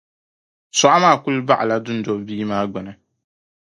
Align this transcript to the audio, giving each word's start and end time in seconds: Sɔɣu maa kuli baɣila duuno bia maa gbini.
Sɔɣu 0.79 0.97
maa 1.03 1.21
kuli 1.23 1.39
baɣila 1.47 1.75
duuno 1.85 2.11
bia 2.25 2.45
maa 2.49 2.65
gbini. 2.71 2.93